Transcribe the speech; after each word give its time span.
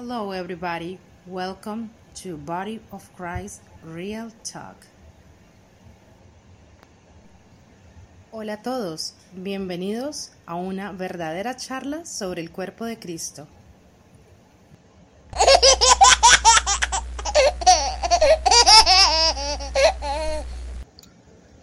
Hello, 0.00 0.30
everybody. 0.30 0.96
Welcome 1.26 1.90
to 2.22 2.36
Body 2.36 2.78
of 2.92 3.10
Christ 3.16 3.62
Real 3.82 4.30
Talk. 4.44 4.86
Hola 8.30 8.52
a 8.52 8.62
todos, 8.62 9.14
bienvenidos 9.34 10.30
a 10.46 10.54
una 10.54 10.92
verdadera 10.92 11.56
charla 11.56 12.06
sobre 12.06 12.42
el 12.42 12.52
cuerpo 12.52 12.84
de 12.84 12.96
Cristo. 13.00 13.48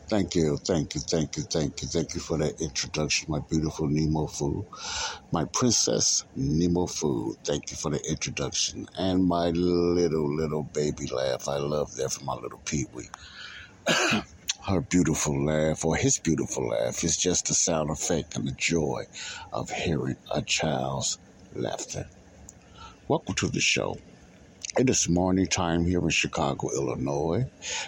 Thank 0.10 0.36
you, 0.36 0.58
thank 0.58 0.94
you, 0.94 1.02
thank 1.02 1.38
you, 1.38 1.44
thank 1.44 1.82
you, 1.82 1.88
thank 1.88 2.14
you 2.14 2.20
for 2.20 2.38
that 2.38 2.62
introduction, 2.62 3.28
my 3.30 3.40
beautiful 3.50 3.88
Nemo 3.88 4.28
Fu, 4.28 4.66
my 5.36 5.44
princess 5.52 6.24
Nemo 6.34 6.88
Fu. 6.88 7.36
Thank 7.44 7.70
you 7.70 7.76
for 7.76 7.92
the 7.92 8.00
introduction 8.10 8.88
and 8.98 9.26
my 9.26 9.50
little 9.50 10.34
little 10.34 10.64
baby 10.64 11.08
laugh. 11.08 11.50
I 11.50 11.58
love 11.58 11.94
that 11.96 12.14
from 12.14 12.28
my 12.28 12.36
little 12.36 12.62
Pee 12.64 12.86
Wee. 12.94 13.10
Her 14.66 14.80
beautiful 14.80 15.46
laugh, 15.46 15.84
or 15.84 15.98
his 15.98 16.20
beautiful 16.20 16.70
laugh, 16.70 17.04
is 17.04 17.18
just 17.18 17.48
the 17.48 17.54
sound 17.54 17.90
effect 17.90 18.38
and 18.38 18.48
the 18.48 18.54
joy 18.54 19.04
of 19.52 19.70
hearing 19.72 20.16
a 20.34 20.42
child's 20.42 21.20
laughter. 21.54 22.06
Welcome 23.10 23.36
to 23.36 23.50
the 23.50 23.60
show. 23.60 23.98
It 24.78 24.90
is 24.90 25.08
morning 25.08 25.48
time 25.48 25.86
here 25.86 26.02
in 26.02 26.10
Chicago, 26.10 26.70
Illinois. 26.76 27.44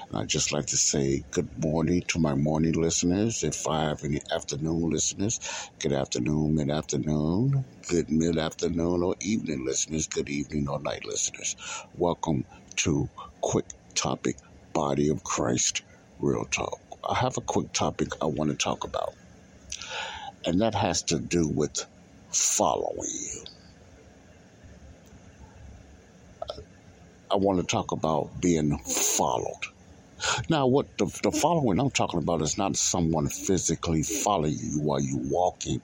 And 0.09 0.19
I'd 0.19 0.29
just 0.29 0.53
like 0.53 0.67
to 0.67 0.77
say 0.77 1.23
good 1.31 1.49
morning 1.57 2.03
to 2.09 2.19
my 2.19 2.35
morning 2.35 2.73
listeners. 2.73 3.43
If 3.43 3.67
I 3.67 3.85
have 3.85 4.03
any 4.03 4.21
afternoon 4.31 4.91
listeners, 4.91 5.39
good 5.81 5.93
afternoon, 5.93 6.55
mid 6.55 6.69
afternoon, 6.69 7.65
good 7.89 8.09
mid 8.09 8.37
afternoon, 8.37 9.03
or 9.03 9.15
evening 9.21 9.65
listeners, 9.65 10.07
good 10.07 10.29
evening 10.29 10.67
or 10.69 10.79
night 10.79 11.05
listeners. 11.05 11.55
Welcome 11.93 12.45
to 12.83 13.09
Quick 13.41 13.71
Topic 13.95 14.37
Body 14.73 15.09
of 15.09 15.23
Christ 15.23 15.81
Real 16.19 16.45
Talk. 16.45 16.79
I 17.09 17.15
have 17.15 17.37
a 17.37 17.41
quick 17.41 17.73
topic 17.73 18.09
I 18.21 18.27
want 18.27 18.51
to 18.51 18.57
talk 18.57 18.83
about, 18.85 19.15
and 20.45 20.61
that 20.61 20.75
has 20.75 21.03
to 21.05 21.19
do 21.19 21.49
with 21.49 21.75
following 22.33 23.09
you. 23.11 23.56
I 27.29 27.35
want 27.35 27.59
to 27.59 27.65
talk 27.65 27.91
about 27.91 28.39
being 28.41 28.77
followed. 28.79 29.61
Now, 30.49 30.67
what 30.67 30.97
the, 30.97 31.05
the 31.23 31.31
following 31.31 31.79
I'm 31.79 31.91
talking 31.91 32.19
about 32.19 32.41
is 32.41 32.57
not 32.57 32.75
someone 32.75 33.27
physically 33.27 34.01
following 34.03 34.57
you 34.57 34.79
while 34.79 34.99
you're 34.99 35.19
walking 35.19 35.81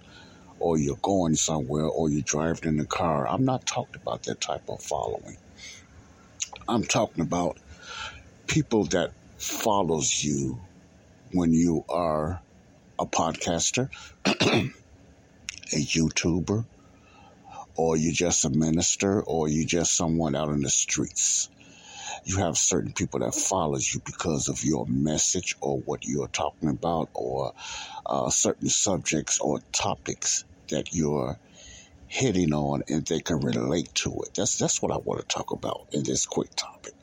or 0.60 0.78
you're 0.78 0.98
going 1.02 1.36
somewhere 1.36 1.86
or 1.86 2.10
you're 2.10 2.22
driving 2.22 2.70
in 2.70 2.78
the 2.78 2.86
car. 2.86 3.28
I'm 3.28 3.46
not 3.46 3.66
talking 3.66 4.02
about 4.02 4.24
that 4.24 4.40
type 4.40 4.70
of 4.70 4.82
following. 4.82 5.38
I'm 6.68 6.84
talking 6.84 7.22
about 7.22 7.58
people 8.48 8.86
that 8.86 9.12
follows 9.38 10.24
you 10.24 10.62
when 11.34 11.52
you 11.52 11.84
are 11.90 12.42
a 12.98 13.06
podcaster, 13.06 13.90
a 14.26 14.72
YouTuber, 15.74 16.66
or 17.76 17.98
you're 17.98 18.14
just 18.14 18.46
a 18.46 18.50
minister, 18.50 19.22
or 19.22 19.48
you're 19.48 19.68
just 19.68 19.96
someone 19.96 20.36
out 20.36 20.50
in 20.50 20.62
the 20.62 20.70
streets. 20.70 21.50
You 22.26 22.38
have 22.38 22.58
certain 22.58 22.94
people 22.94 23.20
that 23.20 23.36
follows 23.36 23.94
you 23.94 24.02
because 24.06 24.48
of 24.48 24.64
your 24.64 24.86
message 24.88 25.56
or 25.62 25.80
what 25.80 26.02
you're 26.04 26.28
talking 26.28 26.70
about, 26.70 27.10
or 27.14 27.54
uh, 28.06 28.30
certain 28.30 28.70
subjects 28.70 29.40
or 29.40 29.60
topics 29.72 30.46
that 30.70 30.94
you're 30.94 31.38
hitting 32.08 32.54
on, 32.54 32.84
and 32.88 33.06
they 33.08 33.20
can 33.20 33.40
relate 33.40 33.94
to 33.96 34.12
it. 34.24 34.36
That's 34.36 34.58
that's 34.58 34.82
what 34.82 34.92
I 34.92 34.98
want 34.98 35.22
to 35.22 35.28
talk 35.28 35.52
about 35.52 35.88
in 35.92 36.04
this 36.04 36.26
quick 36.26 36.50
topic. 36.56 36.94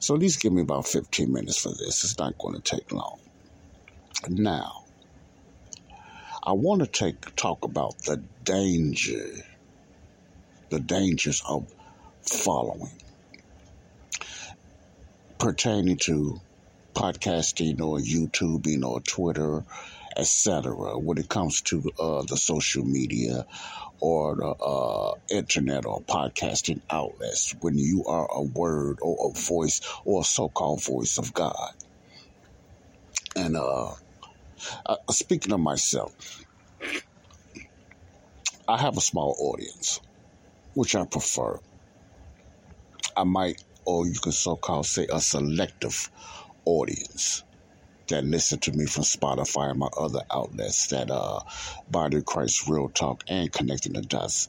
So 0.00 0.14
at 0.14 0.20
least 0.20 0.40
give 0.40 0.52
me 0.52 0.62
about 0.62 0.86
15 0.86 1.32
minutes 1.32 1.58
for 1.58 1.70
this. 1.70 2.04
It's 2.04 2.18
not 2.18 2.38
going 2.38 2.60
to 2.60 2.62
take 2.62 2.92
long. 2.92 3.18
Now, 4.28 4.84
I 6.42 6.52
want 6.52 6.82
to 6.82 6.86
take 6.86 7.34
talk 7.36 7.64
about 7.64 7.98
the 8.04 8.22
danger 8.44 9.30
the 10.70 10.80
dangers 10.80 11.42
of 11.48 11.66
following 12.22 12.90
pertaining 15.40 15.96
to 15.96 16.38
podcasting 16.94 17.80
or 17.80 17.98
YouTubing 17.98 18.84
or 18.84 19.00
Twitter, 19.00 19.64
etc. 20.16 20.72
When 20.98 21.18
it 21.18 21.28
comes 21.28 21.62
to 21.62 21.82
uh, 21.98 22.22
the 22.28 22.36
social 22.36 22.84
media 22.84 23.46
or 24.00 24.36
the 24.36 24.48
uh, 24.48 25.14
internet 25.30 25.86
or 25.86 26.02
podcasting 26.02 26.82
outlets, 26.90 27.54
when 27.60 27.78
you 27.78 28.04
are 28.06 28.28
a 28.30 28.42
word 28.42 28.98
or 29.02 29.30
a 29.30 29.40
voice 29.40 29.80
or 30.04 30.20
a 30.20 30.24
so-called 30.24 30.84
voice 30.84 31.16
of 31.18 31.32
God. 31.32 31.70
And 33.34 33.56
uh, 33.56 33.92
uh 34.84 34.96
speaking 35.10 35.52
of 35.52 35.60
myself, 35.60 36.12
I 38.68 38.76
have 38.78 38.96
a 38.96 39.00
small 39.00 39.34
audience 39.40 40.00
which 40.74 40.94
I 40.94 41.04
prefer. 41.04 41.58
I 43.16 43.24
might, 43.24 43.62
or 43.84 44.06
you 44.06 44.18
could 44.20 44.34
so 44.34 44.56
called 44.56 44.86
say, 44.86 45.06
a 45.12 45.20
selective 45.20 46.10
audience 46.64 47.42
that 48.08 48.24
listen 48.24 48.58
to 48.60 48.72
me 48.72 48.86
from 48.86 49.04
Spotify 49.04 49.70
and 49.70 49.78
my 49.78 49.88
other 49.98 50.22
outlets 50.30 50.88
that 50.88 51.10
uh 51.10 51.40
Body 51.90 52.22
Christ 52.22 52.68
Real 52.68 52.88
Talk 52.88 53.24
and 53.28 53.52
Connecting 53.52 53.92
the 53.92 54.02
Dots 54.02 54.48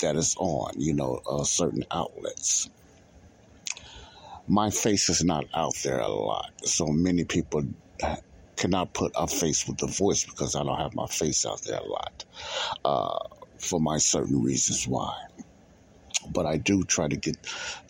that 0.00 0.16
is 0.16 0.34
on, 0.38 0.74
you 0.78 0.94
know, 0.94 1.20
uh, 1.28 1.44
certain 1.44 1.84
outlets. 1.90 2.70
My 4.48 4.70
face 4.70 5.08
is 5.08 5.22
not 5.22 5.46
out 5.54 5.74
there 5.84 6.00
a 6.00 6.08
lot, 6.08 6.50
so 6.64 6.86
many 6.86 7.24
people 7.24 7.64
cannot 8.56 8.92
put 8.92 9.12
a 9.14 9.26
face 9.26 9.66
with 9.66 9.78
the 9.78 9.86
voice 9.86 10.24
because 10.24 10.56
I 10.56 10.62
don't 10.64 10.78
have 10.78 10.94
my 10.94 11.06
face 11.06 11.46
out 11.46 11.62
there 11.62 11.78
a 11.78 11.84
lot 11.84 12.24
uh, 12.84 13.18
for 13.58 13.80
my 13.80 13.98
certain 13.98 14.42
reasons 14.42 14.86
why 14.86 15.14
but 16.32 16.46
I 16.46 16.58
do 16.58 16.84
try 16.84 17.08
to 17.08 17.16
get 17.16 17.36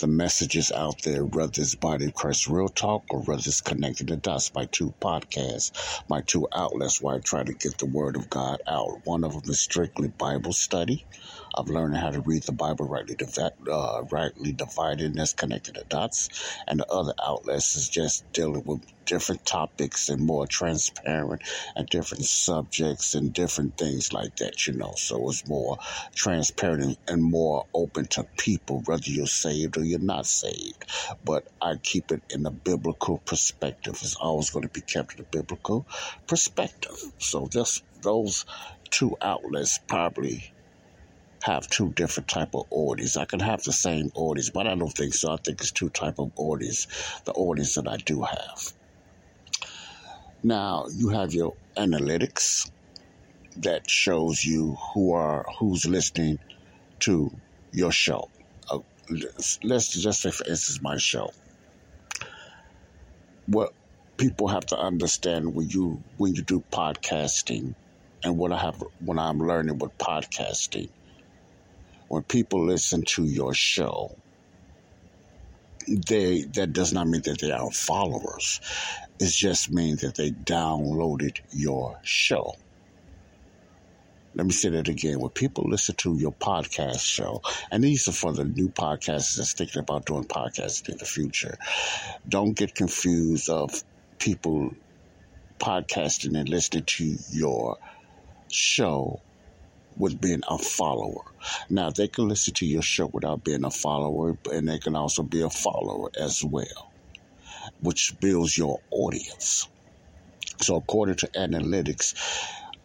the 0.00 0.08
messages 0.08 0.72
out 0.72 0.96
there, 1.04 1.24
whether 1.24 1.52
it's 1.62 1.76
Body 1.76 2.06
of 2.06 2.14
Christ 2.14 2.48
Real 2.48 2.68
Talk 2.68 3.04
or 3.10 3.22
whether 3.24 3.40
it's 3.46 3.60
Connecting 3.62 4.08
the 4.08 4.18
Dots, 4.18 4.52
my 4.54 4.66
two 4.72 4.94
podcasts, 5.02 5.72
my 6.08 6.22
two 6.26 6.48
outlets 6.54 7.02
where 7.02 7.16
I 7.16 7.20
try 7.24 7.44
to 7.44 7.54
get 7.54 7.78
the 7.78 7.86
Word 7.86 8.16
of 8.16 8.30
God 8.30 8.58
out. 8.68 9.00
One 9.04 9.24
of 9.24 9.32
them 9.32 9.42
is 9.50 9.62
strictly 9.62 10.08
Bible 10.18 10.54
study. 10.54 11.06
I've 11.54 11.68
learned 11.68 11.96
how 11.96 12.10
to 12.10 12.20
read 12.20 12.44
the 12.44 12.52
Bible 12.52 12.86
rightly, 12.86 13.16
uh, 13.70 14.02
rightly 14.10 14.52
divided, 14.52 15.06
and 15.06 15.16
that's 15.16 15.34
connected 15.34 15.74
to 15.76 15.84
dots. 15.88 16.28
And 16.66 16.80
the 16.80 16.86
other 16.90 17.14
outlets 17.24 17.76
is 17.76 17.88
just 17.88 18.24
dealing 18.32 18.62
with 18.64 18.84
different 19.06 19.44
topics 19.44 20.08
and 20.08 20.24
more 20.24 20.46
transparent 20.46 21.42
and 21.74 21.88
different 21.88 22.24
subjects 22.24 23.14
and 23.14 23.32
different 23.32 23.76
things 23.76 24.12
like 24.12 24.36
that, 24.36 24.66
you 24.66 24.74
know. 24.74 24.92
So 24.96 25.28
it's 25.28 25.48
more 25.48 25.78
transparent 26.14 26.98
and 27.08 27.22
more 27.22 27.64
open 27.74 28.06
to 28.10 28.26
people, 28.38 28.82
whether 28.86 29.02
you're 29.06 29.26
saved 29.26 29.76
or 29.76 29.84
you're 29.84 29.98
not 29.98 30.26
saved. 30.26 30.84
But 31.24 31.48
I 31.60 31.74
keep 31.82 32.12
it 32.12 32.22
in 32.30 32.46
a 32.46 32.52
biblical 32.52 33.18
perspective. 33.26 33.94
It's 34.02 34.16
always 34.16 34.50
going 34.50 34.62
to 34.64 34.70
be 34.70 34.82
kept 34.82 35.18
in 35.18 35.24
a 35.24 35.28
biblical 35.30 35.86
perspective. 36.28 36.96
So 37.18 37.48
just 37.52 37.82
those 38.02 38.44
two 38.90 39.16
outlets 39.22 39.78
probably 39.88 40.44
have 41.42 41.68
two 41.68 41.92
different 41.92 42.28
type 42.28 42.54
of 42.54 42.66
orders. 42.70 43.16
I 43.16 43.24
can 43.24 43.40
have 43.40 43.62
the 43.62 43.72
same 43.72 44.10
orders, 44.14 44.50
but 44.50 44.66
I 44.66 44.74
don't 44.74 44.90
think 44.90 45.14
so. 45.14 45.32
I 45.32 45.36
think 45.36 45.60
it's 45.60 45.70
two 45.70 45.88
type 45.88 46.18
of 46.18 46.32
orders. 46.36 46.86
The 47.24 47.32
orders 47.32 47.74
that 47.74 47.88
I 47.88 47.96
do 47.96 48.22
have. 48.22 48.72
Now 50.42 50.86
you 50.94 51.08
have 51.10 51.32
your 51.32 51.54
analytics 51.76 52.70
that 53.56 53.88
shows 53.90 54.44
you 54.44 54.76
who 54.94 55.12
are 55.12 55.44
who's 55.58 55.86
listening 55.86 56.38
to 57.00 57.30
your 57.72 57.92
show. 57.92 58.28
Uh, 58.70 58.78
let's 59.62 59.88
just 59.88 60.22
say, 60.22 60.30
for 60.30 60.46
instance, 60.46 60.80
my 60.82 60.96
show. 60.96 61.30
What 63.46 63.72
people 64.16 64.48
have 64.48 64.66
to 64.66 64.78
understand 64.78 65.54
when 65.54 65.68
you 65.68 66.02
when 66.16 66.34
you 66.34 66.42
do 66.42 66.62
podcasting, 66.70 67.74
and 68.22 68.38
what 68.38 68.52
I 68.52 68.58
have 68.58 68.82
when 69.04 69.18
I'm 69.18 69.38
learning 69.38 69.78
with 69.78 69.96
podcasting 69.98 70.90
when 72.10 72.24
people 72.24 72.66
listen 72.66 73.04
to 73.04 73.22
your 73.22 73.54
show, 73.54 74.16
they 75.86 76.42
that 76.54 76.72
does 76.72 76.92
not 76.92 77.06
mean 77.06 77.22
that 77.22 77.38
they 77.40 77.52
are 77.52 77.70
followers. 77.70 78.60
It 79.20 79.28
just 79.28 79.70
means 79.70 80.00
that 80.00 80.16
they 80.16 80.32
downloaded 80.32 81.38
your 81.52 82.00
show. 82.02 82.56
Let 84.34 84.44
me 84.44 84.50
say 84.50 84.70
that 84.70 84.88
again. 84.88 85.20
When 85.20 85.30
people 85.30 85.70
listen 85.70 85.94
to 85.98 86.16
your 86.16 86.32
podcast 86.32 87.04
show, 87.04 87.42
and 87.70 87.84
these 87.84 88.08
are 88.08 88.12
for 88.12 88.32
the 88.32 88.44
new 88.44 88.70
podcasters 88.70 89.36
that's 89.36 89.52
thinking 89.52 89.80
about 89.80 90.06
doing 90.06 90.24
podcasting 90.24 90.88
in 90.88 90.98
the 90.98 91.04
future, 91.04 91.58
don't 92.28 92.54
get 92.54 92.74
confused 92.74 93.48
of 93.48 93.84
people 94.18 94.72
podcasting 95.60 96.36
and 96.36 96.48
listening 96.48 96.86
to 96.86 97.16
your 97.30 97.78
show 98.50 99.20
with 99.96 100.20
being 100.20 100.42
a 100.48 100.58
follower. 100.58 101.29
Now, 101.70 101.90
they 101.90 102.08
can 102.08 102.28
listen 102.28 102.54
to 102.54 102.66
your 102.66 102.82
show 102.82 103.10
without 103.12 103.44
being 103.44 103.64
a 103.64 103.70
follower, 103.70 104.36
and 104.52 104.68
they 104.68 104.78
can 104.78 104.96
also 104.96 105.22
be 105.22 105.42
a 105.42 105.50
follower 105.50 106.10
as 106.18 106.42
well, 106.44 106.92
which 107.80 108.12
builds 108.20 108.58
your 108.58 108.80
audience. 108.90 109.68
So, 110.62 110.76
according 110.76 111.16
to 111.16 111.28
analytics, 111.36 112.14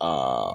uh, 0.02 0.54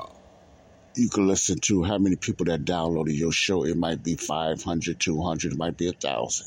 you 0.97 1.09
can 1.11 1.27
listen 1.29 1.59
to 1.63 1.85
how 1.85 1.99
many 1.99 2.17
people 2.17 2.47
that 2.47 2.65
downloaded 2.65 3.17
your 3.17 3.33
show. 3.33 3.65
It 3.65 3.77
might 3.77 4.03
be 4.03 4.17
500, 4.17 5.01
200, 5.01 5.53
it 5.53 5.59
might 5.59 5.77
be 5.77 5.87
a 5.87 5.95
1,000. 6.01 6.47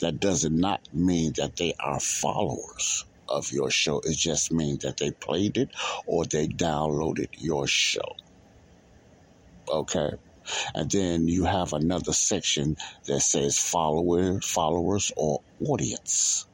That 0.00 0.20
does 0.20 0.48
not 0.50 0.82
mean 0.92 1.32
that 1.36 1.56
they 1.56 1.74
are 1.80 2.00
followers 2.00 3.04
of 3.28 3.50
your 3.52 3.70
show. 3.70 4.00
It 4.04 4.16
just 4.16 4.52
means 4.52 4.80
that 4.80 4.98
they 4.98 5.12
played 5.12 5.56
it 5.56 5.70
or 6.06 6.24
they 6.26 6.48
downloaded 6.48 7.28
your 7.36 7.66
show. 7.66 8.14
Okay. 9.68 10.10
And 10.74 10.90
then 10.90 11.28
you 11.28 11.44
have 11.44 11.72
another 11.72 12.12
section 12.12 12.76
that 13.06 13.20
says 13.20 13.58
followers, 13.58 14.44
followers 14.44 15.12
or 15.16 15.40
audience. 15.60 16.46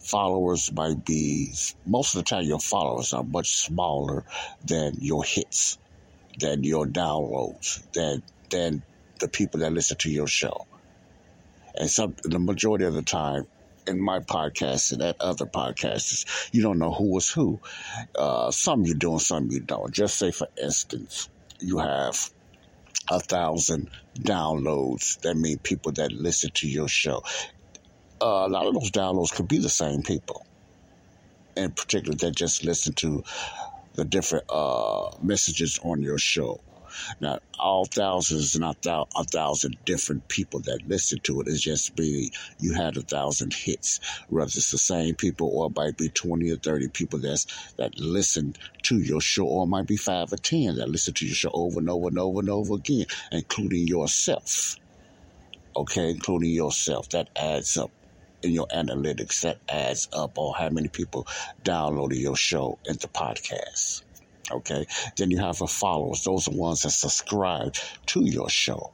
Followers 0.00 0.72
might 0.72 1.04
be 1.04 1.52
most 1.86 2.14
of 2.14 2.18
the 2.18 2.24
time 2.24 2.44
your 2.44 2.58
followers 2.58 3.12
are 3.12 3.22
much 3.22 3.56
smaller 3.56 4.24
than 4.64 4.96
your 5.00 5.22
hits, 5.22 5.78
than 6.38 6.64
your 6.64 6.86
downloads, 6.86 7.80
than 7.92 8.22
than 8.50 8.82
the 9.20 9.28
people 9.28 9.60
that 9.60 9.72
listen 9.72 9.96
to 9.98 10.10
your 10.10 10.26
show. 10.26 10.66
And 11.76 11.88
some 11.88 12.16
the 12.24 12.40
majority 12.40 12.84
of 12.84 12.94
the 12.94 13.02
time 13.02 13.46
in 13.86 14.00
my 14.00 14.18
podcast 14.20 14.92
and 14.92 15.02
at 15.02 15.20
other 15.20 15.46
podcasts, 15.46 16.48
you 16.52 16.62
don't 16.62 16.78
know 16.78 16.92
who 16.92 17.16
is 17.16 17.30
who. 17.30 17.60
Uh, 18.16 18.50
some 18.50 18.84
you're 18.84 18.96
doing, 18.96 19.18
some 19.20 19.50
you 19.50 19.60
don't. 19.60 19.92
Just 19.92 20.18
say, 20.18 20.32
for 20.32 20.48
instance, 20.60 21.28
you 21.60 21.78
have 21.78 22.30
a 23.10 23.20
thousand 23.20 23.90
downloads. 24.18 25.20
That 25.22 25.36
mean 25.36 25.58
people 25.60 25.92
that 25.92 26.12
listen 26.12 26.50
to 26.54 26.68
your 26.68 26.88
show. 26.88 27.22
Uh, 28.22 28.46
a 28.46 28.48
lot 28.48 28.66
of 28.66 28.74
those 28.74 28.90
downloads 28.92 29.34
could 29.34 29.48
be 29.48 29.58
the 29.58 29.70
same 29.70 30.02
people, 30.02 30.46
in 31.56 31.72
particular 31.72 32.16
that 32.16 32.36
just 32.36 32.64
listen 32.64 32.94
to 32.94 33.22
the 33.94 34.04
different 34.04 34.44
uh, 34.50 35.10
messages 35.22 35.78
on 35.84 36.02
your 36.02 36.18
show. 36.18 36.60
Now, 37.20 37.40
all 37.58 37.86
thousands, 37.86 38.58
not 38.58 38.82
thou- 38.82 39.08
a 39.16 39.24
thousand 39.24 39.78
different 39.84 40.28
people 40.28 40.60
that 40.62 40.80
listen 40.86 41.20
to 41.24 41.40
it. 41.40 41.48
It's 41.48 41.62
just 41.62 41.96
be 41.96 42.32
you 42.58 42.74
had 42.74 42.96
a 42.96 43.02
thousand 43.02 43.54
hits. 43.54 44.00
Whether 44.28 44.46
it's 44.48 44.70
the 44.70 44.78
same 44.78 45.16
people 45.16 45.48
or 45.54 45.66
it 45.68 45.76
might 45.76 45.96
be 45.98 46.10
20 46.10 46.50
or 46.50 46.56
30 46.58 46.88
people 46.90 47.20
that's 47.20 47.46
that 47.78 47.98
listen 47.98 48.54
to 48.84 48.98
your 49.00 49.20
show, 49.22 49.44
or 49.46 49.64
it 49.64 49.68
might 49.68 49.86
be 49.86 49.96
five 49.96 50.32
or 50.32 50.38
10 50.38 50.76
that 50.76 50.88
listen 50.90 51.14
to 51.14 51.26
your 51.26 51.34
show 51.36 51.50
over 51.54 51.80
and 51.80 51.90
over 51.90 52.08
and 52.08 52.18
over 52.18 52.40
and 52.40 52.50
over 52.50 52.74
again, 52.76 53.06
including 53.32 53.86
yourself. 53.88 54.76
Okay, 55.76 56.10
including 56.10 56.50
yourself. 56.50 57.08
That 57.10 57.28
adds 57.36 57.76
up 57.76 57.92
in 58.42 58.52
your 58.52 58.66
analytics. 58.74 59.40
That 59.42 59.58
adds 59.68 60.08
up 60.12 60.38
on 60.38 60.54
how 60.58 60.70
many 60.70 60.88
people 60.88 61.26
downloaded 61.62 62.20
your 62.20 62.36
show 62.36 62.80
into 62.86 63.08
podcasts. 63.08 64.02
Okay. 64.50 64.86
Then 65.16 65.30
you 65.30 65.38
have 65.38 65.58
the 65.58 65.66
followers. 65.66 66.22
Those 66.24 66.48
are 66.48 66.56
ones 66.56 66.82
that 66.82 66.90
subscribe 66.90 67.74
to 68.06 68.24
your 68.24 68.48
show 68.50 68.92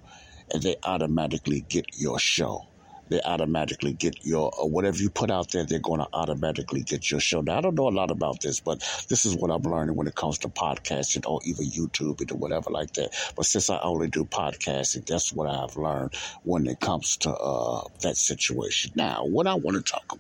and 0.53 0.63
they 0.63 0.77
automatically 0.85 1.65
get 1.69 1.87
your 1.95 2.19
show. 2.19 2.63
They 3.09 3.21
automatically 3.23 3.93
get 3.93 4.25
your 4.25 4.53
uh, 4.61 4.67
whatever 4.67 4.99
you 4.99 5.11
put 5.11 5.31
out 5.31 5.53
there. 5.53 5.65
They're 5.65 5.79
going 5.79 6.01
to 6.01 6.09
automatically 6.13 6.83
get 6.83 7.09
your 7.11 7.21
show. 7.21 7.41
Now 7.41 7.59
I 7.59 7.61
don't 7.61 7.77
know 7.77 7.89
a 7.89 7.91
lot 7.91 8.11
about 8.11 8.41
this, 8.41 8.61
but 8.61 8.81
this 9.09 9.25
is 9.25 9.37
what 9.37 9.53
I'm 9.53 9.63
learning 9.63 9.95
when 9.95 10.09
it 10.09 10.17
comes 10.17 10.39
to 10.39 10.49
podcasting 10.49 11.29
or 11.29 11.41
even 11.45 11.67
YouTube 11.71 12.33
or 12.33 12.37
whatever 12.37 12.71
like 12.71 12.93
that. 12.95 13.11
But 13.37 13.47
since 13.47 13.71
I 13.71 13.79
only 13.81 14.09
do 14.09 14.25
podcasting, 14.25 15.07
that's 15.07 15.33
what 15.33 15.49
I've 15.49 15.77
learned 15.77 16.15
when 16.43 16.67
it 16.67 16.81
comes 16.81 17.17
to 17.19 17.31
uh, 17.31 17.83
that 18.03 18.17
situation. 18.17 18.91
Now, 18.97 19.25
what 19.25 19.47
I 19.47 19.55
want 19.55 19.77
to 19.77 19.83
talk 19.85 20.13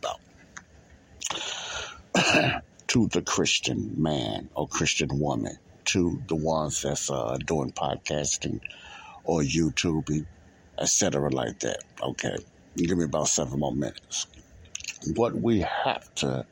about 2.15 2.63
to 2.89 3.09
the 3.09 3.23
Christian 3.23 3.95
man 4.01 4.49
or 4.55 4.69
Christian 4.69 5.19
woman, 5.19 5.57
to 5.87 6.23
the 6.29 6.37
ones 6.37 6.83
that's 6.83 7.11
uh, 7.11 7.39
doing 7.45 7.73
podcasting 7.73 8.61
or 9.25 9.41
YouTubing, 9.41 10.27
etc., 10.79 11.31
like 11.31 11.59
that. 11.61 11.79
Okay, 12.03 12.37
give 12.77 12.97
me 12.99 13.05
about 13.05 13.29
seven 13.29 13.61
more 13.61 13.75
minutes. 13.75 14.27
What 15.15 15.35
we 15.35 15.61
have 15.61 16.15
to 16.17 16.47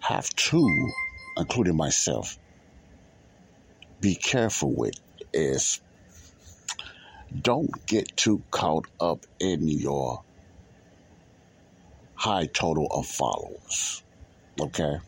have 0.00 0.30
to, 0.30 0.90
including 1.36 1.76
myself, 1.76 2.38
be 4.00 4.14
careful 4.14 4.72
with 4.72 4.94
is 5.32 5.80
don't 7.42 7.86
get 7.86 8.16
too 8.16 8.42
caught 8.50 8.86
up 8.98 9.24
in 9.38 9.68
your 9.68 10.22
high 12.14 12.46
total 12.46 12.86
of 12.90 13.06
followers. 13.06 14.02
Okay? 14.60 14.98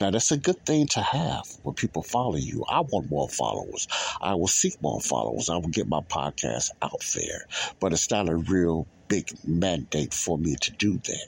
Now, 0.00 0.10
that's 0.10 0.30
a 0.32 0.36
good 0.36 0.64
thing 0.64 0.86
to 0.88 1.00
have 1.00 1.46
when 1.62 1.74
people 1.74 2.02
follow 2.02 2.36
you. 2.36 2.64
I 2.68 2.80
want 2.80 3.10
more 3.10 3.28
followers. 3.28 3.88
I 4.20 4.34
will 4.34 4.48
seek 4.48 4.80
more 4.82 5.00
followers. 5.00 5.48
I 5.48 5.56
will 5.56 5.68
get 5.68 5.88
my 5.88 6.00
podcast 6.00 6.70
out 6.82 7.04
there. 7.14 7.46
But 7.80 7.92
it's 7.92 8.10
not 8.10 8.28
a 8.28 8.36
real 8.36 8.86
big 9.08 9.30
mandate 9.46 10.14
for 10.14 10.38
me 10.38 10.56
to 10.56 10.72
do 10.72 10.98
that. 10.98 11.26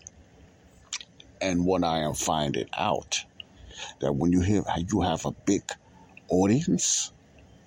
And 1.40 1.66
when 1.66 1.84
I 1.84 2.00
am 2.00 2.14
finding 2.14 2.68
out 2.76 3.24
that 4.00 4.14
when 4.14 4.32
you 4.32 4.40
have, 4.40 4.64
you 4.90 5.02
have 5.02 5.26
a 5.26 5.32
big 5.32 5.62
audience, 6.28 7.12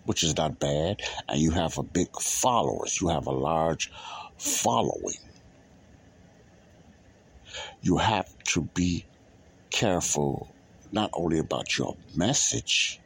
which 0.05 0.23
is 0.23 0.35
not 0.37 0.59
bad, 0.59 1.01
and 1.27 1.39
you 1.39 1.51
have 1.51 1.77
a 1.77 1.83
big 1.83 2.09
followers, 2.19 2.99
you 3.01 3.09
have 3.09 3.27
a 3.27 3.31
large 3.31 3.91
following, 4.37 5.17
you 7.81 7.97
have 7.97 8.27
to 8.45 8.61
be 8.61 9.05
careful 9.69 10.49
not 10.91 11.11
only 11.13 11.39
about 11.39 11.77
your 11.77 11.95
message 12.15 12.99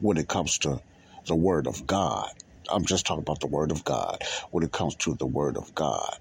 when 0.00 0.16
it 0.16 0.28
comes 0.28 0.58
to 0.58 0.80
the 1.26 1.34
Word 1.34 1.66
of 1.66 1.86
God. 1.86 2.28
I'm 2.70 2.84
just 2.84 3.06
talking 3.06 3.22
about 3.22 3.40
the 3.40 3.46
Word 3.46 3.70
of 3.70 3.84
God. 3.84 4.22
When 4.50 4.64
it 4.64 4.72
comes 4.72 4.94
to 4.96 5.14
the 5.14 5.26
Word 5.26 5.56
of 5.56 5.74
God, 5.74 6.16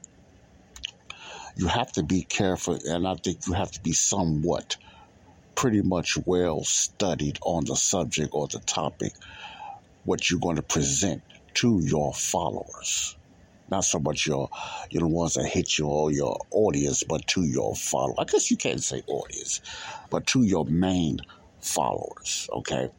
you 1.56 1.68
have 1.68 1.92
to 1.94 2.04
be 2.04 2.24
careful, 2.24 2.78
and 2.86 3.08
I 3.08 3.16
think 3.16 3.48
you 3.48 3.54
have 3.54 3.72
to 3.72 3.82
be 3.82 3.94
somewhat 3.94 4.78
pretty 5.56 5.82
much 5.82 6.18
well 6.26 6.64
studied 6.64 7.40
on 7.42 7.66
the 7.66 7.76
subject 7.76 8.30
or 8.34 8.48
the 8.48 8.60
topic, 8.60 9.14
what 10.06 10.30
you're 10.30 10.40
going 10.40 10.58
to 10.58 10.62
present 10.62 11.24
to 11.56 11.82
your 11.84 12.14
followers 12.14 13.18
not 13.70 13.84
so 13.84 14.00
much 14.00 14.26
your 14.26 14.50
you 14.90 15.00
know 15.00 15.08
ones 15.08 15.36
that 15.36 15.48
hit 15.48 15.78
your 15.78 16.12
your 16.12 16.38
audience, 16.52 17.04
but 17.04 17.26
to 17.28 17.44
your 17.44 17.76
follow. 17.76 18.16
I 18.18 18.24
guess 18.26 18.50
you 18.52 18.58
can't 18.58 18.84
say 18.84 19.04
audience, 19.08 19.62
but 20.10 20.28
to 20.28 20.44
your 20.44 20.66
main 20.66 21.20
followers. 21.60 22.50
Okay, 22.52 22.90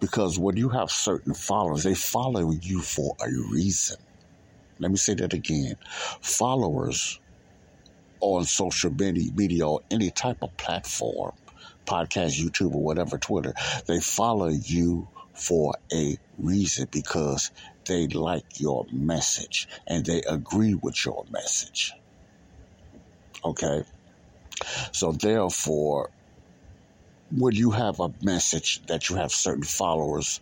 because 0.00 0.38
when 0.38 0.56
you 0.56 0.68
have 0.70 0.90
certain 0.90 1.34
followers, 1.34 1.82
they 1.84 1.94
follow 1.94 2.50
you 2.50 2.80
for 2.80 3.16
a 3.20 3.30
reason. 3.52 3.96
Let 4.78 4.90
me 4.90 4.96
say 4.96 5.14
that 5.14 5.32
again. 5.32 5.76
Followers 6.20 7.20
on 8.20 8.44
social 8.44 8.90
media, 8.90 9.32
media 9.34 9.66
or 9.66 9.80
any 9.90 10.10
type 10.10 10.38
of 10.42 10.56
platform, 10.56 11.32
podcast, 11.86 12.40
YouTube, 12.40 12.74
or 12.74 12.82
whatever, 12.82 13.18
Twitter, 13.18 13.52
they 13.86 14.00
follow 14.00 14.48
you 14.48 15.08
for 15.34 15.74
a 15.92 16.16
reason 16.38 16.88
because 16.90 17.50
they 17.86 18.06
like 18.08 18.44
your 18.58 18.86
message 18.92 19.68
and 19.86 20.04
they 20.04 20.22
agree 20.22 20.74
with 20.74 21.04
your 21.04 21.24
message. 21.30 21.92
Okay? 23.44 23.82
So, 24.92 25.12
therefore, 25.12 26.10
when 27.30 27.54
you 27.54 27.70
have 27.70 27.98
a 28.00 28.10
message 28.22 28.80
that 28.88 29.08
you 29.08 29.16
have 29.16 29.32
certain 29.32 29.64
followers, 29.64 30.40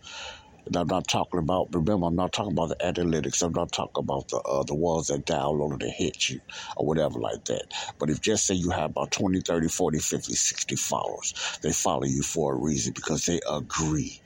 and 0.65 0.75
I'm 0.75 0.87
not 0.87 1.07
talking 1.07 1.39
about, 1.39 1.69
remember, 1.73 2.05
I'm 2.05 2.15
not 2.15 2.33
talking 2.33 2.51
about 2.51 2.69
the 2.69 2.75
analytics. 2.75 3.41
I'm 3.41 3.53
not 3.53 3.71
talking 3.71 4.03
about 4.03 4.27
the 4.27 4.37
uh, 4.37 4.63
the 4.63 4.75
ones 4.75 5.07
that 5.07 5.25
downloaded 5.25 5.81
and 5.81 5.91
hit 5.91 6.29
you 6.29 6.39
or 6.77 6.85
whatever 6.85 7.19
like 7.19 7.43
that. 7.45 7.65
But 7.99 8.09
if 8.11 8.21
just 8.21 8.45
say 8.45 8.53
you 8.53 8.69
have 8.69 8.91
about 8.91 9.11
20, 9.11 9.41
30, 9.41 9.67
40, 9.67 9.99
50, 9.99 10.33
60 10.33 10.75
followers, 10.75 11.33
they 11.63 11.71
follow 11.71 12.05
you 12.05 12.21
for 12.21 12.53
a 12.53 12.57
reason 12.57 12.93
because 12.93 13.25
they 13.25 13.39
agree 13.49 14.21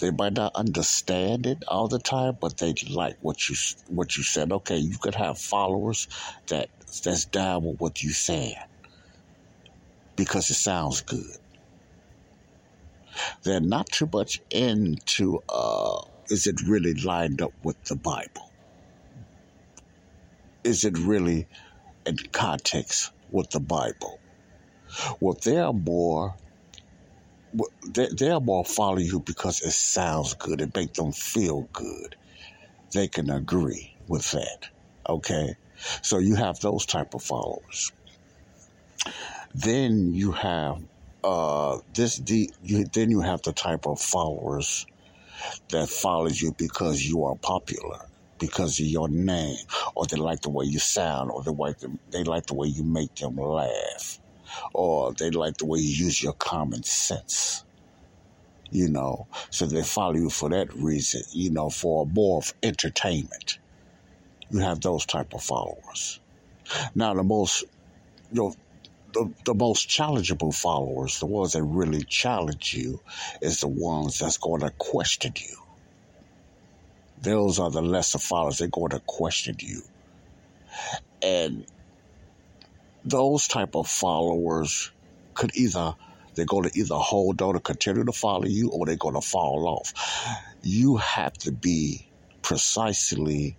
They 0.00 0.10
might 0.12 0.34
not 0.34 0.52
understand 0.54 1.46
it 1.46 1.64
all 1.68 1.88
the 1.88 1.98
time, 1.98 2.34
but 2.40 2.58
they 2.58 2.74
like 2.90 3.16
what 3.20 3.48
you 3.48 3.56
what 3.88 4.16
you 4.16 4.22
said. 4.22 4.52
Okay, 4.52 4.76
you 4.76 4.96
could 5.00 5.16
have 5.16 5.38
followers 5.38 6.08
that 6.48 6.68
that's 7.04 7.24
down 7.26 7.64
with 7.64 7.80
what 7.80 8.02
you 8.02 8.12
saying 8.12 8.54
because 10.16 10.50
it 10.50 10.54
sounds 10.54 11.02
good. 11.02 11.38
They're 13.44 13.60
not 13.60 13.88
too 13.92 14.08
much 14.12 14.40
into 14.50 15.40
uh, 15.48 16.00
is 16.30 16.46
it 16.46 16.56
really 16.68 16.94
lined 16.94 17.42
up 17.42 17.54
with 17.64 17.82
the 17.88 17.96
Bible? 17.96 18.52
Is 20.64 20.84
it 20.84 20.98
really 20.98 21.48
in 22.06 22.16
context 22.32 23.12
with 23.30 23.50
the 23.50 23.60
Bible? 23.60 24.20
Well, 25.20 25.36
they're 25.44 25.72
more 25.72 26.36
they, 27.88 28.08
they'll 28.16 28.40
more 28.40 28.64
follow 28.64 28.98
you 28.98 29.20
because 29.20 29.62
it 29.62 29.72
sounds 29.72 30.34
good. 30.34 30.60
It 30.60 30.74
makes 30.74 30.98
them 30.98 31.12
feel 31.12 31.68
good. 31.72 32.16
They 32.92 33.08
can 33.08 33.30
agree 33.30 33.94
with 34.06 34.30
that. 34.32 34.68
Okay, 35.08 35.54
so 36.02 36.18
you 36.18 36.34
have 36.34 36.60
those 36.60 36.86
type 36.86 37.14
of 37.14 37.22
followers. 37.22 37.92
Then 39.54 40.14
you 40.14 40.32
have 40.32 40.82
uh, 41.24 41.78
this. 41.94 42.18
The 42.18 42.50
you, 42.62 42.84
then 42.84 43.10
you 43.10 43.20
have 43.20 43.42
the 43.42 43.52
type 43.52 43.86
of 43.86 44.00
followers 44.00 44.86
that 45.70 45.88
follows 45.88 46.40
you 46.40 46.54
because 46.58 47.04
you 47.04 47.24
are 47.24 47.36
popular, 47.36 48.00
because 48.38 48.78
of 48.80 48.86
your 48.86 49.08
name, 49.08 49.58
or 49.94 50.06
they 50.06 50.16
like 50.16 50.42
the 50.42 50.50
way 50.50 50.66
you 50.66 50.78
sound, 50.78 51.30
or 51.30 51.42
they 51.42 51.50
like 51.50 51.78
the, 51.78 51.96
they 52.10 52.24
like 52.24 52.46
the 52.46 52.54
way 52.54 52.68
you 52.68 52.84
make 52.84 53.14
them 53.16 53.36
laugh 53.36 54.18
or 54.72 55.12
they 55.12 55.30
like 55.30 55.56
the 55.58 55.66
way 55.66 55.78
you 55.78 56.04
use 56.04 56.22
your 56.22 56.34
common 56.34 56.82
sense. 56.82 57.64
You 58.70 58.90
know, 58.90 59.26
so 59.50 59.64
they 59.64 59.82
follow 59.82 60.14
you 60.14 60.30
for 60.30 60.50
that 60.50 60.74
reason, 60.74 61.22
you 61.32 61.50
know, 61.50 61.70
for 61.70 62.04
more 62.06 62.38
of 62.38 62.52
entertainment. 62.62 63.58
You 64.50 64.58
have 64.60 64.80
those 64.80 65.06
type 65.06 65.32
of 65.32 65.42
followers. 65.42 66.20
Now, 66.94 67.14
the 67.14 67.22
most, 67.22 67.64
you 68.30 68.42
know, 68.42 68.54
the, 69.14 69.32
the 69.44 69.54
most 69.54 69.88
challengeable 69.88 70.54
followers, 70.54 71.18
the 71.18 71.26
ones 71.26 71.52
that 71.52 71.62
really 71.62 72.02
challenge 72.02 72.74
you, 72.74 73.00
is 73.40 73.60
the 73.60 73.68
ones 73.68 74.18
that's 74.18 74.36
going 74.36 74.60
to 74.60 74.70
question 74.78 75.32
you. 75.36 75.56
Those 77.22 77.58
are 77.58 77.70
the 77.70 77.82
lesser 77.82 78.18
followers. 78.18 78.58
They're 78.58 78.68
going 78.68 78.90
to 78.90 79.00
question 79.00 79.56
you. 79.58 79.82
And 81.22 81.66
those 83.04 83.48
type 83.48 83.74
of 83.76 83.88
followers 83.88 84.90
could 85.34 85.54
either 85.56 85.94
they're 86.34 86.46
going 86.46 86.70
to 86.70 86.78
either 86.78 86.94
hold 86.94 87.42
on 87.42 87.54
to 87.54 87.60
continue 87.60 88.04
to 88.04 88.12
follow 88.12 88.44
you 88.44 88.70
or 88.70 88.86
they're 88.86 88.94
going 88.96 89.16
to 89.16 89.20
fall 89.20 89.66
off. 89.66 89.92
You 90.62 90.96
have 90.98 91.32
to 91.38 91.50
be 91.50 92.06
precisely 92.42 93.56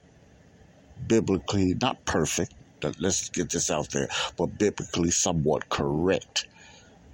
biblically 1.07 1.75
not 1.81 2.05
perfect. 2.05 2.53
Let's 2.99 3.29
get 3.29 3.49
this 3.49 3.69
out 3.69 3.89
there, 3.89 4.07
but 4.37 4.57
biblically 4.57 5.11
somewhat 5.11 5.67
correct 5.67 6.47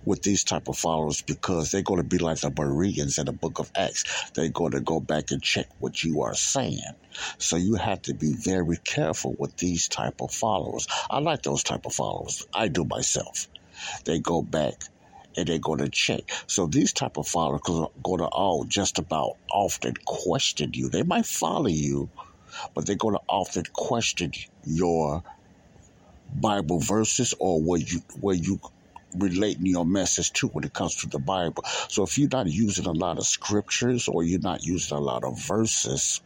with 0.05 0.21
these 0.21 0.43
type 0.43 0.67
of 0.67 0.77
followers 0.77 1.21
because 1.21 1.71
they're 1.71 1.81
going 1.81 2.01
to 2.01 2.07
be 2.07 2.17
like 2.17 2.39
the 2.39 2.50
Bereans 2.50 3.17
in 3.17 3.25
the 3.25 3.33
book 3.33 3.59
of 3.59 3.71
Acts. 3.75 4.31
They're 4.31 4.50
going 4.50 4.71
to 4.71 4.81
go 4.81 5.00
back 5.00 5.31
and 5.31 5.41
check 5.41 5.67
what 5.79 6.03
you 6.03 6.21
are 6.21 6.35
saying. 6.35 6.79
So 7.38 7.57
you 7.57 7.75
have 7.75 8.01
to 8.03 8.13
be 8.13 8.33
very 8.33 8.77
careful 8.77 9.35
with 9.38 9.57
these 9.57 9.88
type 9.88 10.21
of 10.21 10.31
followers. 10.31 10.88
I 11.09 11.19
like 11.19 11.43
those 11.43 11.63
type 11.63 11.85
of 11.85 11.93
followers. 11.93 12.45
I 12.53 12.67
do 12.67 12.85
myself. 12.85 13.47
They 14.05 14.19
go 14.19 14.41
back 14.41 14.83
and 15.38 15.47
they're 15.47 15.59
going 15.59 15.79
to 15.79 15.89
check. 15.89 16.31
So 16.47 16.67
these 16.67 16.93
type 16.93 17.17
of 17.17 17.27
followers 17.27 17.62
are 17.69 17.89
going 18.03 18.19
to 18.19 18.25
all 18.25 18.63
just 18.65 19.00
about 19.00 19.38
often 19.51 19.93
question 20.05 20.71
you. 20.74 20.89
They 20.89 21.03
might 21.03 21.25
follow 21.25 21.67
you, 21.67 22.09
but 22.74 22.85
they're 22.85 22.95
going 22.95 23.15
to 23.15 23.21
often 23.27 23.63
question 23.74 24.31
your 24.65 25.24
Bible 26.33 26.79
verses 26.79 27.33
or 27.39 27.62
where 27.62 27.79
you 27.79 28.01
where 28.19 28.35
you 28.35 28.59
relating 29.17 29.65
your 29.65 29.86
message 29.86 30.31
to 30.34 30.48
when 30.48 30.63
it 30.63 30.74
comes 30.74 30.95
to 30.98 31.07
the 31.07 31.19
Bible. 31.19 31.63
So 31.89 32.03
if 32.03 32.17
you're 32.17 32.29
not 32.31 32.48
using 32.48 32.86
a 32.86 32.91
lot 32.91 33.17
of 33.17 33.25
scriptures 33.25 34.07
or 34.07 34.24
you're 34.24 34.39
not 34.39 34.63
using 34.63 34.98
a 34.98 35.01
lot 35.01 35.24
of 35.24 35.39
verses, 35.39 36.22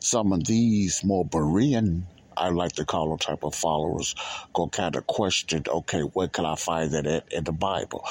some 0.00 0.32
of 0.32 0.44
these 0.44 1.04
more 1.04 1.24
Berean, 1.24 2.02
I 2.36 2.48
like 2.48 2.72
to 2.72 2.84
call 2.84 3.10
them 3.10 3.18
type 3.18 3.44
of 3.44 3.54
followers, 3.54 4.14
go 4.54 4.68
kind 4.68 4.96
of 4.96 5.06
question, 5.06 5.64
okay, 5.68 6.00
where 6.00 6.28
can 6.28 6.44
I 6.44 6.56
find 6.56 6.90
that 6.92 7.06
at 7.06 7.32
in 7.32 7.44
the 7.44 7.52
Bible? 7.52 8.04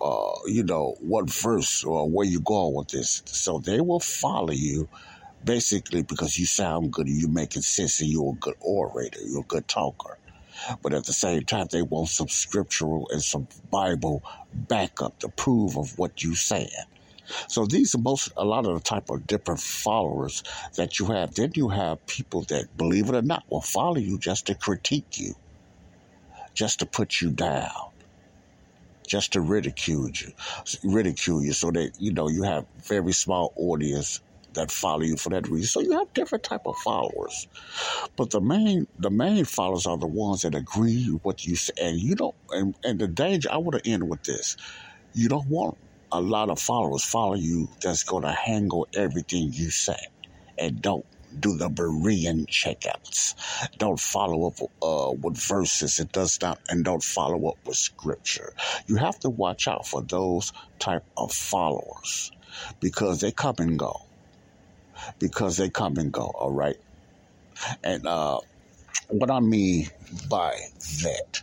Uh, 0.00 0.32
you 0.46 0.64
know, 0.64 0.96
what 1.00 1.30
verse 1.30 1.84
or 1.84 2.08
where 2.08 2.26
you 2.26 2.40
going 2.40 2.74
with 2.74 2.88
this? 2.88 3.22
So 3.26 3.58
they 3.58 3.80
will 3.80 4.00
follow 4.00 4.52
you 4.52 4.88
basically 5.44 6.02
because 6.02 6.38
you 6.38 6.46
sound 6.46 6.92
good 6.92 7.06
and 7.06 7.16
you're 7.16 7.30
making 7.30 7.62
sense 7.62 8.00
and 8.00 8.10
you're 8.10 8.32
a 8.32 8.36
good 8.36 8.56
orator, 8.60 9.20
you're 9.24 9.40
a 9.40 9.44
good 9.44 9.68
talker. 9.68 10.18
But 10.82 10.92
at 10.92 11.04
the 11.04 11.12
same 11.12 11.44
time, 11.44 11.66
they 11.70 11.82
want 11.82 12.08
some 12.08 12.28
scriptural 12.28 13.08
and 13.10 13.22
some 13.22 13.48
Bible 13.70 14.22
backup 14.52 15.18
to 15.20 15.28
prove 15.28 15.76
of 15.76 15.98
what 15.98 16.22
you're 16.22 16.34
saying. 16.34 16.68
So 17.48 17.66
these 17.66 17.94
are 17.94 17.98
most 17.98 18.32
a 18.36 18.44
lot 18.44 18.66
of 18.66 18.74
the 18.74 18.80
type 18.80 19.10
of 19.10 19.26
different 19.26 19.60
followers 19.60 20.42
that 20.76 20.98
you 20.98 21.06
have. 21.06 21.34
Then 21.34 21.52
you 21.54 21.68
have 21.68 22.04
people 22.06 22.42
that, 22.44 22.76
believe 22.76 23.08
it 23.08 23.14
or 23.14 23.22
not, 23.22 23.44
will 23.50 23.60
follow 23.60 23.98
you 23.98 24.18
just 24.18 24.46
to 24.46 24.54
critique 24.54 25.18
you, 25.18 25.34
just 26.54 26.78
to 26.80 26.86
put 26.86 27.20
you 27.20 27.30
down, 27.30 27.90
just 29.06 29.32
to 29.34 29.40
ridicule 29.40 30.10
you, 30.10 30.32
ridicule 30.84 31.42
you. 31.44 31.52
So 31.52 31.70
that 31.70 32.00
you 32.00 32.12
know 32.12 32.28
you 32.28 32.44
have 32.44 32.66
very 32.78 33.12
small 33.12 33.52
audience 33.56 34.20
that 34.58 34.70
follow 34.70 35.02
you 35.02 35.16
for 35.16 35.30
that 35.30 35.48
reason. 35.48 35.68
So 35.68 35.80
you 35.80 35.98
have 35.98 36.12
different 36.14 36.44
type 36.44 36.66
of 36.66 36.76
followers, 36.78 37.46
but 38.16 38.30
the 38.30 38.40
main 38.40 38.86
the 38.98 39.10
main 39.10 39.44
followers 39.44 39.86
are 39.86 39.96
the 39.96 40.06
ones 40.06 40.42
that 40.42 40.54
agree 40.54 41.08
with 41.10 41.24
what 41.24 41.46
you 41.46 41.56
say. 41.56 41.72
And 41.80 41.98
you 41.98 42.14
don't. 42.14 42.34
And, 42.50 42.74
and 42.84 42.98
the 42.98 43.08
danger. 43.08 43.48
I 43.50 43.58
want 43.58 43.82
to 43.82 43.90
end 43.90 44.08
with 44.08 44.22
this. 44.24 44.56
You 45.14 45.28
don't 45.28 45.48
want 45.48 45.78
a 46.10 46.20
lot 46.20 46.50
of 46.50 46.58
followers 46.58 47.04
follow 47.04 47.34
you 47.34 47.68
that's 47.82 48.02
going 48.02 48.22
to 48.24 48.32
handle 48.32 48.88
everything 48.94 49.50
you 49.52 49.70
say, 49.70 49.98
and 50.58 50.80
don't 50.80 51.04
do 51.38 51.56
the 51.56 51.68
Berean 51.68 52.46
checkouts. 52.46 53.34
Don't 53.78 54.00
follow 54.00 54.48
up 54.48 54.60
uh, 54.82 55.12
with 55.12 55.36
verses. 55.36 55.98
It 55.98 56.12
does 56.12 56.40
not, 56.40 56.58
and 56.68 56.84
don't 56.84 57.02
follow 57.02 57.48
up 57.50 57.58
with 57.66 57.76
scripture. 57.76 58.52
You 58.86 58.96
have 58.96 59.18
to 59.20 59.30
watch 59.30 59.68
out 59.68 59.86
for 59.86 60.02
those 60.02 60.52
type 60.78 61.04
of 61.16 61.32
followers 61.32 62.32
because 62.80 63.20
they 63.20 63.30
come 63.30 63.56
and 63.58 63.78
go 63.78 64.07
because 65.18 65.56
they 65.56 65.70
come 65.70 65.96
and 65.96 66.12
go, 66.12 66.32
all 66.38 66.52
right? 66.52 66.76
And 67.84 68.06
uh, 68.06 68.40
what 69.08 69.30
I 69.30 69.40
mean 69.40 69.88
by 70.28 70.56
that, 71.02 71.42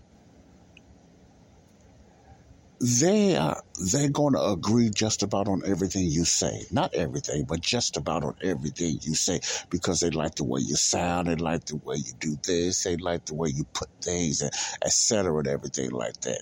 they 2.79 3.35
are 3.35 3.61
they're 3.91 4.09
going 4.09 4.33
to 4.33 4.43
agree 4.43 4.89
just 4.93 5.23
about 5.23 5.47
on 5.47 5.61
everything 5.65 6.05
you 6.05 6.25
say. 6.25 6.63
Not 6.71 6.93
everything, 6.93 7.45
but 7.47 7.61
just 7.61 7.97
about 7.97 8.23
on 8.23 8.35
everything 8.43 8.99
you 9.01 9.15
say 9.15 9.39
because 9.69 10.01
they 10.01 10.09
like 10.09 10.35
the 10.35 10.43
way 10.43 10.61
you 10.61 10.75
sound, 10.75 11.27
they 11.27 11.35
like 11.35 11.65
the 11.65 11.77
way 11.77 11.95
you 11.97 12.13
do 12.19 12.37
this, 12.45 12.83
they 12.83 12.97
like 12.97 13.25
the 13.25 13.33
way 13.35 13.49
you 13.49 13.65
put 13.73 13.89
things, 14.01 14.41
and 14.41 14.51
etc. 14.83 15.37
and 15.39 15.47
everything 15.47 15.91
like 15.91 16.19
that. 16.21 16.41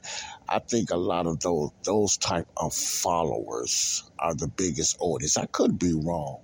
I 0.50 0.60
think 0.60 0.92
a 0.92 0.98
lot 0.98 1.28
of 1.28 1.40
those 1.40 1.70
those 1.86 2.18
type 2.18 2.48
of 2.58 2.74
followers 2.74 4.04
are 4.20 4.36
the 4.36 4.48
biggest 4.48 4.98
audience. 5.00 5.38
I 5.38 5.46
could 5.46 5.80
be 5.80 5.94
wrong, 5.94 6.40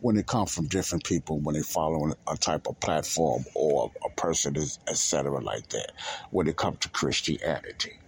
when 0.00 0.16
it 0.16 0.26
comes 0.26 0.54
from 0.54 0.66
different 0.66 1.04
people 1.04 1.38
when 1.38 1.54
they 1.54 1.62
follow 1.62 2.12
a 2.28 2.36
type 2.36 2.66
of 2.66 2.78
platform 2.80 3.44
or 3.54 3.90
a 4.04 4.10
person 4.20 4.56
is 4.56 4.78
etc 4.88 5.40
like 5.40 5.68
that 5.68 5.92
when 6.30 6.46
it 6.46 6.56
comes 6.56 6.78
to 6.78 6.88
christianity. 6.90 7.98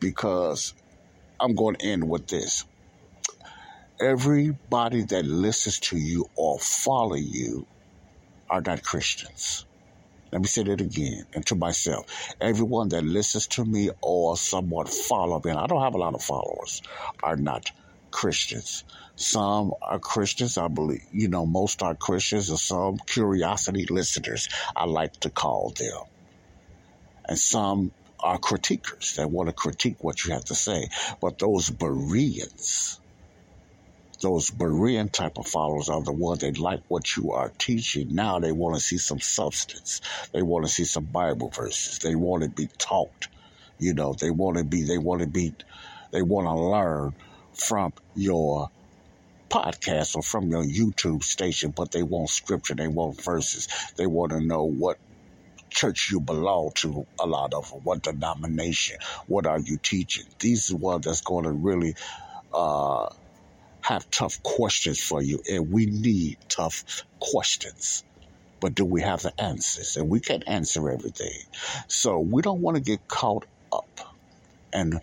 Because 0.00 0.74
i'm 1.40 1.54
going 1.54 1.76
to 1.76 1.86
end 1.86 2.08
with 2.08 2.26
this. 2.28 2.64
Everybody 4.00 5.04
that 5.04 5.24
listens 5.24 5.78
to 5.80 5.96
you 5.96 6.26
or 6.36 6.58
follow 6.58 7.14
you 7.14 7.66
are 8.50 8.60
not 8.60 8.82
christians. 8.82 9.66
Let 10.32 10.40
me 10.40 10.48
say 10.48 10.64
that 10.64 10.80
again 10.80 11.26
and 11.32 11.46
to 11.46 11.54
myself. 11.54 12.06
Everyone 12.40 12.88
that 12.88 13.04
listens 13.04 13.46
to 13.48 13.64
me 13.64 13.90
or 14.02 14.36
somewhat 14.36 14.88
follow 14.88 15.40
me, 15.44 15.52
and 15.52 15.60
I 15.60 15.68
don't 15.68 15.82
have 15.82 15.94
a 15.94 15.98
lot 15.98 16.14
of 16.14 16.22
followers, 16.22 16.82
are 17.22 17.36
not 17.36 17.70
Christians. 18.14 18.84
Some 19.16 19.74
are 19.82 19.98
Christians, 19.98 20.56
I 20.56 20.68
believe. 20.68 21.02
You 21.10 21.26
know, 21.26 21.46
most 21.46 21.82
are 21.82 21.96
Christians, 21.96 22.48
and 22.48 22.58
some 22.58 22.96
curiosity 22.98 23.86
listeners, 23.90 24.48
I 24.76 24.84
like 24.84 25.18
to 25.20 25.30
call 25.30 25.72
them. 25.76 26.04
And 27.28 27.36
some 27.36 27.90
are 28.20 28.38
critiquers 28.38 29.16
that 29.16 29.32
want 29.32 29.48
to 29.48 29.52
critique 29.52 29.96
what 30.00 30.24
you 30.24 30.32
have 30.32 30.44
to 30.44 30.54
say. 30.54 30.88
But 31.20 31.40
those 31.40 31.70
Bereans, 31.70 33.00
those 34.22 34.48
Berean 34.48 35.10
type 35.10 35.36
of 35.36 35.48
followers 35.48 35.88
are 35.88 36.02
the 36.02 36.12
ones 36.12 36.38
that 36.40 36.60
like 36.60 36.84
what 36.86 37.16
you 37.16 37.32
are 37.32 37.52
teaching. 37.58 38.14
Now 38.14 38.38
they 38.38 38.52
want 38.52 38.76
to 38.76 38.80
see 38.80 38.98
some 38.98 39.20
substance. 39.20 40.00
They 40.32 40.42
want 40.42 40.64
to 40.66 40.70
see 40.70 40.84
some 40.84 41.04
Bible 41.04 41.50
verses. 41.50 41.98
They 41.98 42.14
want 42.14 42.44
to 42.44 42.48
be 42.48 42.68
taught. 42.78 43.26
You 43.80 43.92
know, 43.92 44.14
they 44.14 44.30
want 44.30 44.58
to 44.58 44.64
be, 44.64 44.84
they 44.84 44.98
want 44.98 45.22
to 45.22 45.26
be, 45.26 45.52
they 46.12 46.22
want 46.22 46.46
to 46.46 46.54
learn 46.54 47.14
from 47.56 47.92
your 48.14 48.70
podcast 49.48 50.16
or 50.16 50.22
from 50.22 50.48
your 50.48 50.64
YouTube 50.64 51.22
station, 51.22 51.70
but 51.70 51.92
they 51.92 52.02
want 52.02 52.28
scripture, 52.28 52.74
they 52.74 52.88
want 52.88 53.22
verses, 53.22 53.68
they 53.96 54.06
want 54.06 54.32
to 54.32 54.40
know 54.40 54.64
what 54.64 54.98
church 55.70 56.10
you 56.10 56.20
belong 56.20 56.70
to, 56.76 57.06
a 57.18 57.26
lot 57.26 57.52
of 57.54 57.70
them, 57.70 57.80
what 57.84 58.02
denomination, 58.02 58.96
what 59.26 59.46
are 59.46 59.58
you 59.58 59.76
teaching. 59.76 60.24
These 60.38 60.72
are 60.72 60.76
ones 60.76 61.04
that's 61.04 61.20
going 61.20 61.44
to 61.44 61.50
really 61.50 61.94
uh, 62.52 63.08
have 63.80 64.10
tough 64.10 64.42
questions 64.42 65.02
for 65.02 65.22
you, 65.22 65.42
and 65.50 65.70
we 65.70 65.86
need 65.86 66.38
tough 66.48 67.04
questions. 67.20 68.04
But 68.60 68.74
do 68.74 68.84
we 68.84 69.02
have 69.02 69.22
the 69.22 69.38
answers? 69.38 69.96
And 69.96 70.08
we 70.08 70.20
can't 70.20 70.44
answer 70.46 70.88
everything. 70.90 71.38
So 71.86 72.18
we 72.18 72.40
don't 72.40 72.60
want 72.60 72.76
to 72.76 72.82
get 72.82 73.06
caught 73.06 73.44
up 73.70 74.16
in 74.72 75.00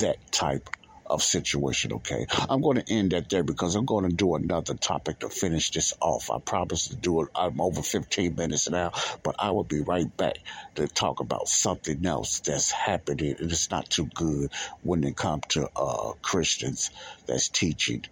that 0.00 0.16
type 0.32 0.70
of 1.06 1.22
situation, 1.22 1.92
okay? 1.94 2.26
I'm 2.48 2.60
going 2.60 2.80
to 2.80 2.92
end 2.92 3.12
that 3.12 3.28
there 3.28 3.42
because 3.42 3.74
I'm 3.74 3.84
going 3.84 4.08
to 4.08 4.14
do 4.14 4.34
another 4.34 4.74
topic 4.74 5.20
to 5.20 5.28
finish 5.28 5.70
this 5.70 5.94
off. 6.00 6.30
I 6.30 6.38
promise 6.38 6.88
to 6.88 6.96
do 6.96 7.22
it. 7.22 7.28
I'm 7.34 7.60
over 7.60 7.82
15 7.82 8.34
minutes 8.34 8.70
now, 8.70 8.92
but 9.22 9.36
I 9.38 9.50
will 9.50 9.64
be 9.64 9.80
right 9.80 10.14
back 10.16 10.38
to 10.76 10.88
talk 10.88 11.20
about 11.20 11.48
something 11.48 12.04
else 12.06 12.40
that's 12.40 12.70
happening 12.70 13.36
and 13.38 13.50
it's 13.50 13.70
not 13.70 13.88
too 13.90 14.06
good 14.14 14.50
when 14.82 15.04
it 15.04 15.16
comes 15.16 15.42
to 15.50 15.68
uh, 15.76 16.12
Christians 16.22 16.90
that's 17.26 17.48
teaching 17.48 18.04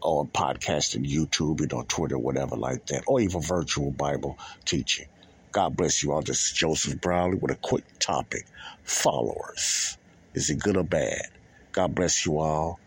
on 0.00 0.28
podcasting, 0.28 1.10
YouTube, 1.10 1.60
and 1.60 1.72
on 1.72 1.86
Twitter, 1.86 2.18
whatever 2.18 2.56
like 2.56 2.86
that, 2.86 3.04
or 3.06 3.20
even 3.20 3.40
virtual 3.40 3.90
Bible 3.90 4.38
teaching. 4.64 5.06
God 5.52 5.76
bless 5.76 6.02
you 6.02 6.12
all. 6.12 6.20
This 6.20 6.46
is 6.46 6.52
Joseph 6.52 7.00
Brownlee 7.00 7.38
with 7.38 7.52
a 7.52 7.56
quick 7.56 7.84
topic. 7.98 8.44
Followers. 8.82 9.96
Is 10.34 10.50
it 10.50 10.58
good 10.58 10.76
or 10.76 10.84
bad? 10.84 11.28
God 11.74 11.94
bless 11.94 12.24
you 12.24 12.38
all. 12.38 12.78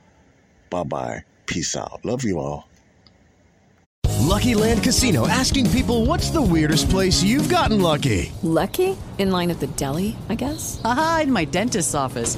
Bye 0.70 0.84
bye. 0.84 1.24
Peace 1.46 1.76
out. 1.76 2.00
Love 2.04 2.24
you 2.24 2.40
all. 2.40 2.68
Lucky 4.20 4.56
Land 4.56 4.84
Casino 4.84 5.28
asking 5.28 5.70
people 5.72 6.06
what's 6.06 6.30
the 6.32 6.42
weirdest 6.42 6.90
place 6.90 7.22
you've 7.22 7.50
gotten 7.50 7.82
lucky? 7.82 8.32
Lucky? 8.44 8.98
In 9.18 9.32
line 9.32 9.52
at 9.52 9.60
the 9.60 9.68
deli, 9.68 10.16
I 10.30 10.36
guess? 10.36 10.82
Aha, 10.84 11.22
in 11.24 11.32
my 11.32 11.46
dentist's 11.46 11.96
office. 11.96 12.38